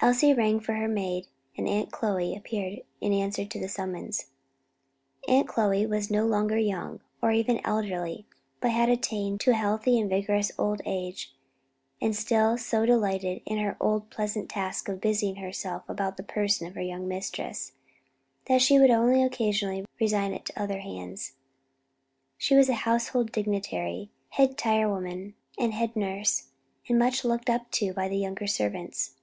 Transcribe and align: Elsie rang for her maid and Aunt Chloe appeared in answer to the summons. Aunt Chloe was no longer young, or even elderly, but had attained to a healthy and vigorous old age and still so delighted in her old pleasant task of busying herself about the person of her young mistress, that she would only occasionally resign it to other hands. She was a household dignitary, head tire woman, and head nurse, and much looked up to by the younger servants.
Elsie 0.00 0.32
rang 0.32 0.60
for 0.60 0.74
her 0.74 0.86
maid 0.86 1.26
and 1.56 1.66
Aunt 1.66 1.90
Chloe 1.90 2.36
appeared 2.36 2.82
in 3.00 3.12
answer 3.12 3.44
to 3.44 3.58
the 3.58 3.68
summons. 3.68 4.26
Aunt 5.26 5.48
Chloe 5.48 5.86
was 5.86 6.08
no 6.08 6.24
longer 6.24 6.56
young, 6.56 7.00
or 7.20 7.32
even 7.32 7.60
elderly, 7.64 8.24
but 8.60 8.70
had 8.70 8.88
attained 8.88 9.40
to 9.40 9.50
a 9.50 9.54
healthy 9.54 9.98
and 9.98 10.08
vigorous 10.08 10.52
old 10.56 10.80
age 10.86 11.34
and 12.00 12.14
still 12.14 12.56
so 12.56 12.86
delighted 12.86 13.42
in 13.44 13.58
her 13.58 13.76
old 13.80 14.08
pleasant 14.08 14.48
task 14.48 14.88
of 14.88 15.00
busying 15.00 15.34
herself 15.34 15.82
about 15.88 16.16
the 16.16 16.22
person 16.22 16.68
of 16.68 16.76
her 16.76 16.80
young 16.80 17.08
mistress, 17.08 17.72
that 18.46 18.62
she 18.62 18.78
would 18.78 18.90
only 18.92 19.20
occasionally 19.20 19.84
resign 20.00 20.32
it 20.32 20.44
to 20.46 20.62
other 20.62 20.78
hands. 20.78 21.32
She 22.36 22.54
was 22.54 22.68
a 22.68 22.74
household 22.86 23.32
dignitary, 23.32 24.10
head 24.30 24.56
tire 24.56 24.88
woman, 24.88 25.34
and 25.58 25.74
head 25.74 25.96
nurse, 25.96 26.50
and 26.88 27.00
much 27.00 27.24
looked 27.24 27.50
up 27.50 27.72
to 27.72 27.92
by 27.92 28.08
the 28.08 28.16
younger 28.16 28.46
servants. 28.46 29.16